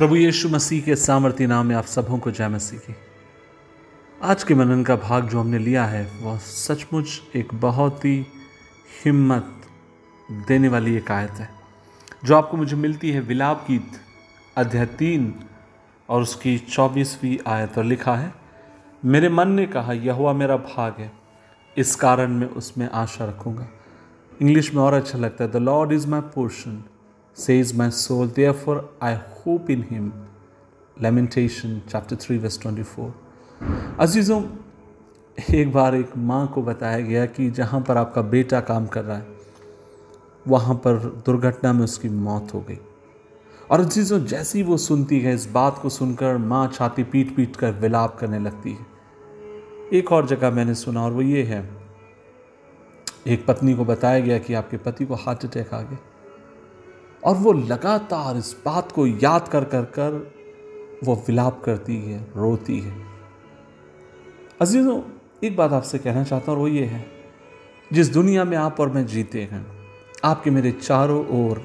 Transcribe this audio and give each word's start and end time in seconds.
प्रभु 0.00 0.16
यीशु 0.16 0.48
मसीह 0.48 0.80
के 0.82 0.94
सामर्थ्य 0.96 1.46
नाम 1.46 1.66
में 1.66 1.74
आप 1.76 1.84
सबों 1.84 2.18
को 2.18 2.30
जय 2.30 2.48
मसीह 2.48 2.78
की। 2.78 2.94
आज 4.22 4.44
के 4.44 4.54
मनन 4.54 4.82
का 4.82 4.96
भाग 4.96 5.28
जो 5.28 5.40
हमने 5.40 5.58
लिया 5.58 5.84
है, 5.84 6.04
वह 6.22 6.38
सचमुच 6.38 7.20
एक 7.36 7.52
बहुत 7.54 8.04
ही 8.04 8.14
हिम्मत 9.04 9.66
देने 10.48 10.68
वाली 10.68 10.94
एक 10.96 11.10
आयत 11.10 11.30
है, 11.30 11.48
जो 12.24 12.36
आपको 12.36 12.56
मुझे 12.56 12.76
मिलती 12.76 13.10
है 13.10 13.20
विलाप 13.20 13.66
गीत 13.68 14.00
अध्याय 14.56 14.86
तीन 14.98 15.34
और 16.08 16.22
उसकी 16.22 16.56
चौबीसवीं 16.58 17.36
आयत 17.46 17.78
और 17.78 17.84
लिखा 17.84 18.14
है, 18.16 18.32
मेरे 19.02 19.28
मन 19.28 19.48
ने 19.48 19.66
कहा 19.66 19.92
यह 19.92 20.12
हुआ 20.12 20.32
मेरा 20.32 20.56
भाग 20.56 21.00
है, 21.00 21.12
इस 21.76 21.94
कारण 21.96 22.30
मैं 22.30 22.48
उसमें 22.48 22.88
आशा 22.90 23.24
रखूँगा। 23.24 23.68
इंग्लिश 24.42 24.74
में 24.74 24.82
और 24.82 24.94
अच्छा 24.94 25.18
लगता 25.18 25.44
है, 25.44 25.50
the 25.50 25.56
lord 25.56 25.92
is 25.92 26.08
my 26.08 26.20
portion 26.34 26.82
says, 27.34 27.74
my 27.74 27.88
soul, 27.90 28.26
therefore, 28.26 28.84
i 29.00 29.14
hope 29.14 29.70
in 29.70 29.82
him. 29.82 30.12
Lamentation 31.00 31.82
chapter 31.88 32.16
3 32.16 32.38
verse 32.38 32.58
24 32.58 33.12
अजीज़ों, 33.98 34.42
एक 35.54 35.72
बार 35.72 35.94
एक 35.94 36.16
माँ 36.16 36.46
को 36.48 36.62
बताया 36.62 37.00
गया 37.00 37.26
कि 37.26 37.50
जहाँ 37.50 37.80
पर 37.80 37.96
आपका 37.96 38.22
बेटा 38.22 38.60
काम 38.60 38.86
कर 38.86 39.04
रहा 39.04 39.16
है, 39.16 39.26
वहाँ 40.48 40.74
पर 40.74 41.22
दुर्घटना 41.26 41.72
में 41.72 41.84
उसकी 41.84 42.08
मौत 42.08 42.54
हो 42.54 42.60
गई। 42.60 42.78
और 43.70 43.80
अजीज़ों, 43.80 44.24
जैसे 44.24 44.58
ही 44.58 44.64
वो 44.64 44.76
सुनती 44.76 45.20
है, 45.20 45.34
इस 45.34 45.46
बात 45.46 45.78
को 45.78 45.88
सुनकर 45.88 46.36
माँ 46.36 46.68
छाती 46.68 47.04
पीट 47.04 47.36
पीट 47.36 47.56
कर 47.56 47.72
विलाप 47.72 48.18
करने 48.18 48.38
लगती 48.38 48.72
है। 48.72 48.86
एक 49.92 50.12
और 50.12 50.26
जगह 50.26 50.50
मैंने 50.50 50.74
सुना 50.74 51.04
और 51.04 51.12
वो 51.12 51.22
ये 51.22 51.42
है। 51.42 51.70
एक 53.26 53.46
पत्नी 53.46 53.74
को 53.74 53.84
बताया 53.84 54.20
गया 54.20 54.38
कि 54.38 54.54
आपके 54.54 54.76
पति 54.76 55.04
को 55.04 55.14
हार्ट 55.14 55.44
अटैक 55.44 55.74
आ 55.74 55.82
गया। 55.82 55.98
और 57.22 57.36
वो 57.36 57.52
लगातार 57.52 58.36
इस 58.36 58.54
बात 58.66 58.92
को 58.92 59.06
याद 59.06 59.48
कर 59.48 59.64
कर 59.64 59.84
कर 59.98 60.20
वो 61.04 61.14
विलाप 61.28 61.62
करती 61.64 61.96
है, 61.96 62.20
रोती 62.36 62.78
है। 62.80 62.94
अजीज़ों, 64.60 65.00
एक 65.44 65.56
बात 65.56 65.72
आपसे 65.72 65.98
कहना 65.98 66.24
चाहता 66.24 66.52
हूँ 66.52 66.60
वो 66.60 66.68
ये 66.68 66.84
है, 66.84 67.04
जिस 67.90 68.12
दुनिया 68.12 68.44
में 68.44 68.56
आप 68.56 68.80
और 68.80 68.88
मैं 68.88 69.06
जीते 69.06 69.42
हैं, 69.42 69.66
आपके 70.24 70.50
मेरे 70.50 70.72
चारों 70.72 71.24
ओर 71.38 71.62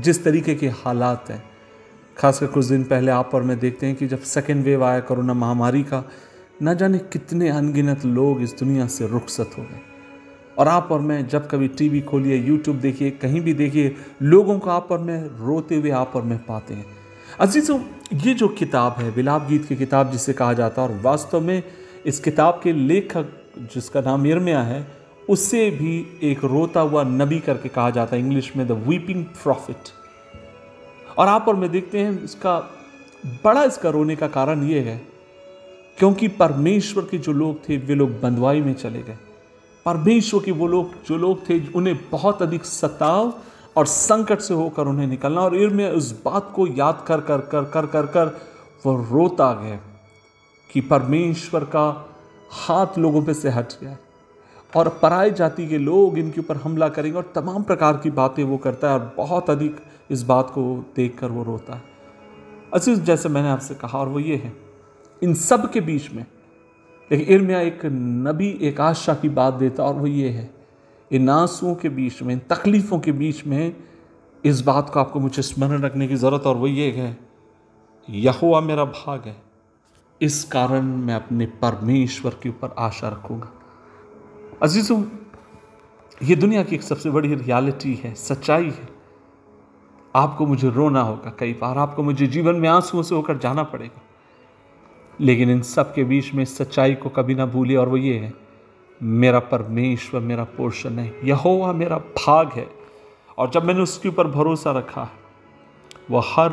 जिस 0.00 0.22
तरीके 0.24 0.54
के 0.54 0.68
हालात 0.68 1.30
हैं, 1.30 1.42
खासकर 2.16 2.46
कुछ 2.46 2.64
दिन 2.64 2.84
पहले 2.84 3.10
आप 3.10 3.34
और 3.34 3.42
मैं 3.42 3.58
देखते 3.58 3.86
हैं 3.86 3.96
कि 3.96 4.06
जब 4.06 4.20
सेकेंड 4.20 4.64
वेव 4.64 4.84
आया 4.84 5.00
कोरोना 5.00 5.34
महामारी 5.34 5.82
का, 5.82 6.04
ना 6.62 6.74
जाने 6.74 6.98
कितने 6.98 7.48
अनगिनत 7.48 8.04
लोग 8.04 8.42
इस 8.42 8.54
दुनिया 8.58 8.86
से 8.86 9.06
रुखसत 9.06 9.50
हो 9.58 9.62
गए। 9.62 9.80
और 10.58 10.68
आप 10.68 10.88
और 10.92 11.00
मैं 11.00 11.26
जब 11.28 11.48
कभी 11.48 11.68
टीवी 11.68 12.00
खोलिए 12.00 12.36
यूट्यूब 12.36 12.76
देखिए, 12.76 13.10
कहीं 13.10 13.40
भी 13.40 13.54
देखिए, 13.54 13.94
लोगों 14.22 14.58
को 14.58 14.70
आप 14.70 14.92
और 14.92 14.98
मैं 14.98 15.22
रोते 15.46 15.76
हुए 15.76 15.90
आप 15.90 16.12
और 16.16 16.22
मैं 16.22 16.38
पाते 16.38 16.74
हैं। 16.74 16.86
अजीज़ों, 17.40 17.80
ये 18.14 18.34
जो 18.34 18.48
किताब 18.48 18.92
है, 18.92 19.10
विलाप 19.10 19.46
गीत 19.48 19.64
की 19.64 19.76
किताब 19.76 20.10
जिसे 20.10 20.32
कहा 20.32 20.52
जाता 20.52 20.82
है, 20.82 20.88
और 20.88 21.00
वास्तव 21.02 21.40
में 21.40 21.62
इस 22.06 22.20
किताब 22.20 22.60
के 22.62 22.72
लेखक 22.72 23.26
जिसका 23.74 24.00
नाम 24.00 24.26
यरमिया 24.26 24.62
है 24.62 24.86
उससे 25.28 25.70
भी 25.70 26.20
एक 26.22 26.44
रोता 26.44 26.80
हुआ 26.80 27.02
नबी 27.02 27.38
करके 27.40 27.68
कहा 27.68 27.90
जाता 27.90 28.16
है, 28.16 28.22
इंग्लिश 28.22 28.52
में 28.56 28.66
द 28.68 28.72
वीपिंग 28.72 29.24
प्रॉफिट। 29.24 29.88
और 31.18 31.28
आप 31.28 31.48
और 31.48 31.56
मैं 31.56 31.70
देखते 31.70 31.98
हैं, 31.98 32.24
इसका, 32.24 32.58
बड़ा 33.44 33.64
इसका 33.64 33.90
रोने 33.90 34.16
का 34.16 34.28
कारण 34.28 34.62
ये 34.62 34.80
है, 34.80 34.96
क्योंकि 35.98 36.28
परमेश्वर 36.28 37.04
के 37.04 37.18
जो 37.18 37.32
लोग 37.32 37.68
थे, 37.68 37.76
वे 37.76 37.94
लोग 37.94 38.20
बंदवाई 38.20 38.60
में 38.60 38.74
चले 38.74 39.02
गए। 39.02 39.16
परमेश्वर 39.88 40.42
के 40.44 40.52
वो 40.52 40.66
लोग, 40.66 40.90
जो 41.06 41.16
लोग 41.16 41.48
थे, 41.48 41.60
उन्हें 41.68 41.98
बहुत 42.10 42.42
अधिक 42.42 42.64
सताव 42.64 43.32
और 43.76 43.86
संकट 43.86 44.40
से 44.40 44.54
होकर 44.54 44.86
उन्हें 44.86 45.06
निकलना। 45.06 45.40
और 45.40 45.56
इर्म 45.56 45.82
उस 45.82 46.10
बात 46.24 46.52
को 46.56 46.66
याद 46.66 47.04
कर 47.06 47.20
कर 47.20 47.40
कर 47.40 47.64
कर 47.64 47.86
कर 47.86 48.06
कर, 48.06 48.26
वो 48.86 48.96
रोता 48.96 49.52
गया 49.52 49.80
कि 50.70 50.80
परमेश्वर 50.80 51.64
का 51.64 52.14
हाथ 52.50 52.98
लोगों 52.98 53.22
पे 53.22 53.34
से 53.34 53.48
हट 53.48 53.72
गया। 53.80 53.96
और 54.76 54.88
पराई 55.02 55.30
जाति 55.30 55.68
के 55.68 55.78
लोग 55.78 56.18
इनके 56.18 56.40
ऊपर 56.40 56.56
हमला 56.56 56.88
करेंगे 56.88 57.18
और 57.18 57.32
तमाम 57.34 57.62
प्रकार 57.62 57.96
की 57.96 58.10
बातें 58.10 58.44
वो 58.44 58.56
करता 58.56 58.88
है 58.88 58.98
और 58.98 59.14
बहुत 59.16 59.50
अधिक 59.50 59.76
इस 60.10 60.22
बात 60.22 60.50
को 60.50 60.84
देख 60.96 61.18
कर 61.18 61.30
वो 61.30 61.42
रोता 61.42 61.74
है। 61.74 61.82
असीज 62.74 63.00
जैसे 63.00 63.28
मैंने 63.28 63.48
आपसे 63.48 63.74
कहा, 63.74 63.98
और 63.98 64.08
वो 64.08 64.20
ये 64.20 64.36
है, 64.36 64.52
इन 65.22 65.34
सब 65.34 65.70
के 65.70 65.80
बीच 65.80 66.10
में 66.10 66.26
लेकिन 67.10 67.26
इर्मिया 67.26 67.60
एक 67.60 67.80
नबी, 67.84 68.48
एक 68.48 68.80
आशा 68.80 69.14
की 69.14 69.28
बात 69.28 69.54
देता 69.54 69.84
और 69.84 69.94
वो 69.94 70.06
ये 70.06 70.28
है, 70.28 70.50
इन 71.10 71.28
आंसुओं 71.30 71.74
के 71.74 71.88
बीच 71.88 72.22
में, 72.22 72.34
इन 72.34 72.40
तकलीफ़ों 72.50 72.98
के 73.00 73.12
बीच 73.12 73.46
में 73.46 73.76
इस 74.44 74.60
बात 74.60 74.90
को 74.90 75.00
आपको 75.00 75.20
मुझे 75.20 75.42
स्मरण 75.42 75.82
रखने 75.82 76.08
की 76.08 76.16
ज़रूरत 76.16 76.46
और 76.46 76.56
वो 76.56 76.66
ये 76.66 76.90
है 76.90 77.16
यहुआ 78.08 78.60
मेरा 78.60 78.84
भाग 78.84 79.26
है। 79.26 79.36
इस 80.20 80.44
कारण 80.44 80.84
मैं 80.84 81.14
अपने 81.14 81.46
परमेश्वर 81.46 82.36
के 82.42 82.48
ऊपर 82.48 82.74
आशा 82.78 83.08
रखूँगा। 83.08 83.50
अजीज़ों, 84.62 85.02
ये 86.22 86.36
दुनिया 86.36 86.62
की 86.62 86.74
एक 86.76 86.82
सबसे 86.82 87.10
बड़ी 87.10 87.34
रियलिटी 87.34 87.94
है, 87.94 88.14
सच्चाई 88.14 88.64
है। 88.64 88.88
आपको 90.14 90.46
मुझे 90.46 90.70
रोना 90.70 91.00
होगा 91.00 91.32
कई 91.38 91.52
बार, 91.52 91.78
आपको 91.78 92.02
मुझे 92.02 92.26
जीवन 92.26 92.54
में 92.54 92.68
आंसुओं 92.68 93.02
से 93.02 93.14
होकर 93.14 93.38
जाना 93.38 93.62
पड़ेगा। 93.62 94.00
लेकिन 95.20 95.50
इन 95.50 95.62
सब 95.62 95.94
के 95.94 96.04
बीच 96.04 96.32
में 96.34 96.44
सच्चाई 96.44 96.94
को 96.94 97.08
कभी 97.08 97.34
ना 97.34 97.46
भूलिए। 97.46 97.76
और 97.76 97.88
वो 97.88 97.96
ये 97.96 98.14
है, 98.14 98.32
मेरा 99.00 99.38
परमेश्वर, 99.40 100.20
मेरा 100.20 100.44
पोर्शन 100.56 100.98
है, 100.98 101.12
यहोवा 101.24 101.72
मेरा 101.72 101.98
भाग 101.98 102.52
है। 102.52 102.66
और 103.38 103.50
जब 103.50 103.64
मैंने 103.64 103.80
उसके 103.80 104.08
ऊपर 104.08 104.26
भरोसा 104.26 104.72
रखा 104.72 105.08
वह 106.10 106.22
हर 106.26 106.48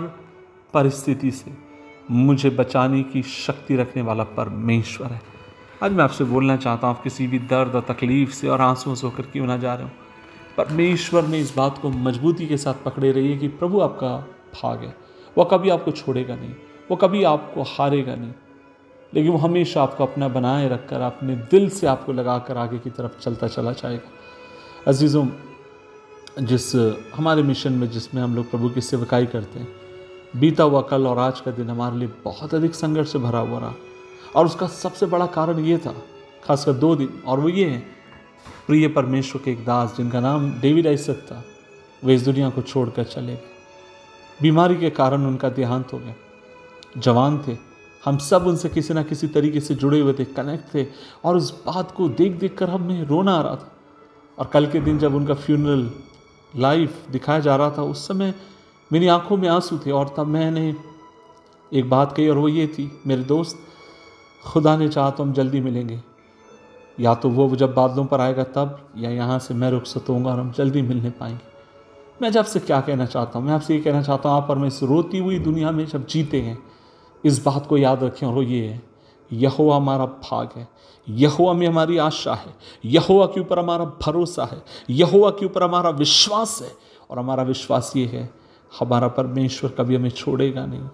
परिस्थिति 0.73 1.31
से 1.31 1.51
मुझे 2.11 2.49
बचाने 2.49 3.01
की 3.03 3.21
शक्ति 3.23 3.75
रखने 3.75 4.01
वाला 4.01 4.23
परमेश्वर 4.23 5.07
है। 5.07 5.21
आज 5.83 5.91
मैं 5.91 6.03
आपसे 6.03 6.23
बोलना 6.23 6.55
चाहता 6.57 6.87
हूँ, 6.87 6.95
आप 6.95 7.03
किसी 7.03 7.27
भी 7.27 7.39
दर्द 7.39 7.75
और 7.75 7.81
तकलीफ़ 7.81 8.31
से 8.31 8.47
और 8.47 8.61
आंसुओं 8.61 8.95
से 8.95 9.07
होकर 9.07 9.23
क्यों 9.23 9.47
ना 9.47 9.57
जा 9.57 9.73
रहे 9.73 9.83
हो? 9.83 9.91
परमेश्वर 10.57 11.21
में 11.21 11.39
इस 11.39 11.53
बात 11.57 11.77
को 11.77 11.89
मजबूती 11.89 12.47
के 12.47 12.57
साथ 12.57 12.83
पकड़े 12.85 13.11
रहिए 13.11 13.37
कि 13.37 13.47
प्रभु 13.47 13.79
आपका 13.81 14.17
भाग 14.53 14.83
है। 14.83 14.95
वह 15.37 15.47
कभी 15.51 15.69
आपको 15.69 15.91
छोड़ेगा 15.91 16.35
नहीं, 16.35 16.51
वो 16.91 16.95
कभी 16.95 17.23
आपको 17.23 17.63
हारेगा 17.63 18.15
नहीं। 18.15 18.33
लेकिन 19.15 19.31
वो 19.31 19.37
हमेशा 19.37 19.83
आपको 19.83 20.05
अपना 20.05 20.27
बनाए 20.27 20.69
रखकर, 20.69 21.01
अपने 21.01 21.35
दिल 21.35 21.69
से 21.69 21.87
आपको 21.87 22.13
लगा 22.13 22.37
कर 22.37 22.57
आगे 22.57 22.79
की 22.79 22.89
तरफ़ 22.89 23.19
चलता 23.21 23.47
चला 23.47 23.71
जाएगा। 23.71 24.11
अजीज़ों, 24.87 25.27
जिस, 26.39 26.75
हमारे 27.15 27.43
मिशन 27.43 27.73
में 27.73 27.89
जिसमें 27.89 28.21
हम 28.21 28.35
लोग 28.35 28.49
प्रभु 28.49 28.69
की 28.69 28.81
सेवकाई 28.81 29.25
करते 29.25 29.59
हैं, 29.59 29.67
बीता 30.35 30.63
हुआ 30.63 30.81
कल 30.81 31.07
और 31.07 31.17
आज 31.17 31.39
का 31.39 31.51
दिन 31.51 31.69
हमारे 31.69 31.97
लिए 31.97 32.09
बहुत 32.23 32.53
अधिक 32.53 32.75
संघर्ष 32.75 33.11
से 33.11 33.19
भरा 33.19 33.39
हुआ 33.39 33.59
रहा। 33.59 33.73
और 34.35 34.45
उसका 34.45 34.67
सबसे 34.67 35.05
बड़ा 35.05 35.25
कारण 35.25 35.59
ये 35.59 35.77
था, 35.77 35.95
खासकर 36.43 36.73
दो 36.73 36.95
दिन, 36.95 37.23
और 37.27 37.39
वो 37.39 37.49
ये 37.49 37.65
है, 37.65 37.79
प्रिय 38.67 38.87
परमेश्वर 38.87 39.41
के 39.45 39.51
एक 39.51 39.65
दास 39.65 39.93
जिनका 39.97 40.19
नाम 40.19 40.59
डेविड 40.59 40.87
आइसक 40.87 41.15
था, 41.15 41.43
वे 42.03 42.15
इस 42.15 42.21
दुनिया 42.21 42.49
को 42.49 42.61
छोड़कर 42.61 43.03
चले 43.03 43.33
गए। 43.33 43.39
बीमारी 44.41 44.75
के 44.75 44.89
कारण 44.89 45.25
उनका 45.25 45.49
देहांत 45.49 45.93
हो 45.93 45.97
गया। 45.97 46.15
जवान 46.97 47.43
थे 47.47 47.74
हम 48.05 48.17
सब 48.17 48.47
उनसे 48.47 48.69
किसी 48.69 48.93
ना 48.93 49.03
किसी 49.03 49.27
तरीके 49.27 49.59
से 49.59 49.75
जुड़े 49.75 49.99
हुए 49.99 50.13
थे 50.13 50.25
कनेक्ट 50.25 50.73
थे, 50.73 50.85
और 51.25 51.37
उस 51.37 51.51
बात 51.65 51.91
को 51.91 52.07
देख 52.09 52.39
देख 52.39 52.57
कर 52.57 52.69
हमें 52.69 53.03
रोना 53.03 53.35
आ 53.35 53.41
रहा 53.41 53.55
था। 53.55 53.71
और 54.37 54.45
कल 54.45 54.67
के 54.67 54.79
दिन 54.79 54.97
जब 54.99 55.15
उनका 55.15 55.33
फ्यूनरल 55.35 55.89
लाइव 56.53 56.93
दिखाया 57.11 57.39
जा 57.39 57.55
रहा 57.55 57.69
था, 57.69 57.83
उस 57.83 58.07
समय 58.07 58.33
मेरी 58.91 59.07
आँखों 59.07 59.37
में 59.37 59.47
आँसू 59.49 59.77
थे 59.77 59.91
और 59.91 60.13
तब 60.17 60.27
मैंने 60.27 60.73
एक 61.71 61.89
बात 61.89 62.11
कही 62.11 62.27
और 62.29 62.37
वो 62.37 62.47
ये 62.47 62.67
थी, 62.67 62.91
मेरे 63.07 63.23
दोस्त, 63.23 63.57
खुदा 64.43 64.75
ने 64.77 64.89
चाहा 64.89 65.09
तो 65.09 65.23
हम 65.23 65.33
जल्दी 65.33 65.61
मिलेंगे। 65.61 65.99
या 66.99 67.13
तो 67.15 67.29
वो 67.29 67.55
जब 67.55 67.73
बादलों 67.73 68.05
पर 68.05 68.21
आएगा 68.21 68.43
तब, 68.43 68.77
या 68.97 69.09
यहाँ 69.09 69.39
से 69.39 69.53
मैं 69.53 69.71
रुख 69.71 69.85
सतूँगा 69.85 70.29
और 70.31 70.39
हम 70.39 70.51
जल्दी 70.51 70.81
मिलने 70.81 71.09
पाएँगे। 71.09 71.53
मैं 72.21 72.31
जब 72.31 72.45
से 72.45 72.59
क्या 72.59 72.79
कहना 72.81 73.05
चाहता 73.05 73.39
हूँ, 73.39 73.47
मैं 73.47 73.53
आपसे 73.53 73.75
ये 73.75 73.81
कहना 73.81 74.01
चाहता 74.01 74.29
हूँ, 74.29 74.37
आप 74.37 74.49
और 74.49 74.57
मैं 74.57 74.67
इस 74.67 74.81
रोती 74.83 75.17
हुई 75.17 75.39
दुनिया 75.39 75.71
में 75.71 75.85
जब 75.85 76.05
जीते 76.07 76.41
हैं 76.41 76.57
इस 77.25 77.43
बात 77.45 77.65
को 77.65 77.77
याद 77.77 78.03
रखें 78.03 78.27
और 78.27 78.43
ये 78.43 78.65
है 78.67 78.81
यहुआ 79.33 79.75
हमारा 79.75 80.05
भाग 80.05 80.49
है 80.55 80.67
यहुआ 81.09 81.53
में 81.53 81.67
हमारी 81.67 81.97
आशा 81.97 82.33
है 82.33 82.53
यहुआ 82.85 83.25
के 83.25 83.41
ऊपर 83.41 83.59
हमारा 83.59 83.85
भरोसा 83.85 84.45
है 84.45 84.61
यहुआ 84.89 85.29
के 85.29 85.45
ऊपर 85.45 85.63
हमारा 85.63 85.89
विश्वास 85.89 86.59
है 86.61 86.71
और 87.11 87.19
हमारा 87.19 87.43
विश्वास 87.43 87.93
ये 87.95 88.05
है, 88.05 88.29
हमारा 88.79 89.07
परमेश्वर 89.07 89.71
कभी 89.71 89.95
हमें 89.95 90.09
छोड़ेगा 90.09 90.65
नहीं, 90.65 90.89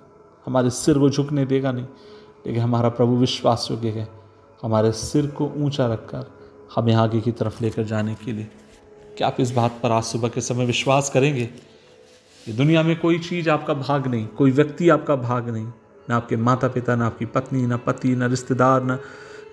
हमारे 0.45 0.69
सिर 0.69 0.99
को 0.99 1.09
झुकने 1.09 1.45
देगा 1.45 1.71
नहीं, 1.71 1.85
लेकिन 2.47 2.61
हमारा 2.61 2.89
प्रभु 2.89 3.15
विश्वास 3.15 3.67
योग्य 3.71 3.89
है, 3.89 4.07
हमारे 4.61 4.91
सिर 4.91 5.27
को 5.27 5.51
ऊँचा 5.57 5.87
रखकर 5.87 6.25
हमें 6.75 6.93
आगे 6.93 7.21
की 7.21 7.31
तरफ़ 7.31 7.63
लेकर 7.63 7.83
जाने 7.83 8.15
के 8.15 8.31
लिए। 8.31 8.47
क्या 9.17 9.27
आप 9.27 9.37
इस 9.39 9.51
बात 9.51 9.79
पर 9.83 9.91
आज 9.91 10.03
सुबह 10.03 10.29
के 10.29 10.41
समय 10.41 10.65
विश्वास 10.65 11.09
करेंगे? 11.09 11.45
कि 12.45 12.53
दुनिया 12.53 12.83
में 12.83 12.99
कोई 12.99 13.19
चीज़ 13.19 13.49
आपका 13.49 13.73
भाग 13.73 14.07
नहीं, 14.07 14.27
कोई 14.27 14.51
व्यक्ति 14.51 14.89
आपका 14.89 15.15
भाग 15.15 15.49
नहीं 15.49 15.67
ना 16.11 16.15
आपके 16.15 16.35
माता 16.37 16.67
पिता 16.67 16.95
ना 16.95 17.05
आपकी 17.07 17.25
पत्नी, 17.31 17.65
ना 17.65 17.77
पति, 17.79 18.15
ना 18.15 18.25
रिश्तेदार, 18.27 18.83
ना 18.83 18.99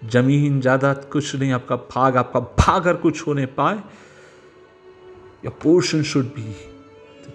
ज़मीन 0.04 0.60
जायदाद 0.60 1.08
कुछ 1.12 1.34
नहीं, 1.36 1.52
आपका 1.52 1.76
भाग 1.76 2.16
आपका 2.16 2.40
भाग 2.40 2.80
अगर 2.80 2.96
कुछ 2.96 3.26
होने 3.26 3.46
पाए 3.46 3.76
your 5.44 5.58
portion 5.62 6.02
should 6.02 6.26
be 6.34 6.54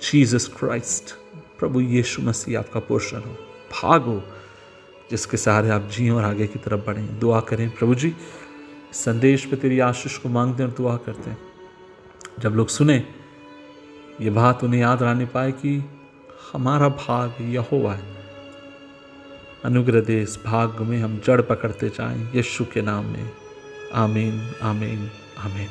Jesus 0.03 0.47
Christ 0.59 1.15
प्रभु 1.59 1.81
यीशु 1.81 2.21
मसीह 2.21 2.59
आपका 2.59 2.79
पोषण 2.79 3.17
हो, 3.17 3.35
भागो 3.73 4.21
जिसके 5.11 5.37
सहारे 5.37 5.69
आप 5.69 5.89
जिए 5.91 6.09
और 6.09 6.23
आगे 6.23 6.47
की 6.47 6.59
तरफ़ 6.59 6.85
बढ़ें। 6.85 7.19
दुआ 7.19 7.39
करें 7.39 7.69
प्रभु 7.69 7.95
जी 7.95 8.13
संदेश 8.93 9.45
पे 9.45 9.55
तेरी 9.55 9.79
आशीष 9.79 10.17
को 10.17 10.29
मांगते 10.29 10.63
हैं 10.63 10.69
और 10.69 10.75
दुआ 10.77 10.95
करते 10.97 11.29
हैं। 11.29 11.37
जब 12.39 12.55
लोग 12.55 12.67
सुने, 12.67 12.97
ये 14.21 14.29
बात 14.29 14.63
उन्हें 14.63 14.81
याद 14.81 15.03
रहने 15.03 15.25
पाए 15.25 15.51
कि 15.51 15.77
हमारा 16.51 16.89
भाग 16.89 17.41
यहोवा 17.53 17.93
है। 17.93 18.22
अनुग्रह 19.65 20.01
दे 20.01 20.21
इस 20.21 20.39
भाग 20.45 20.79
में 20.79 20.99
हम 20.99 21.21
जड़ 21.25 21.41
पकड़ते 21.41 21.89
जाएँ। 21.89 22.31
यीशु 22.35 22.65
के 22.65 22.81
नाम 22.81 23.05
में। 23.05 23.29
आमीन 23.93 24.51
आमीन 24.61 25.09
आमीन। 25.37 25.69